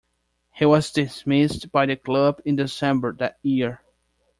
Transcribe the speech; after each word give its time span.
He 0.53 0.65
was 0.65 0.91
dismissed 0.91 1.71
by 1.71 1.85
the 1.85 1.95
club 1.95 2.41
in 2.43 2.55
December 2.55 3.13
that 3.19 3.37
year. 3.43 3.81